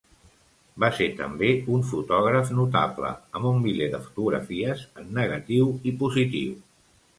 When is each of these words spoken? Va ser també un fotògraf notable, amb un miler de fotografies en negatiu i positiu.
Va 0.83 0.87
ser 0.99 1.09
també 1.19 1.49
un 1.73 1.83
fotògraf 1.89 2.49
notable, 2.61 3.13
amb 3.41 3.51
un 3.51 3.61
miler 3.67 3.91
de 3.93 4.01
fotografies 4.09 4.83
en 5.03 5.15
negatiu 5.21 5.71
i 5.93 5.97
positiu. 6.03 6.61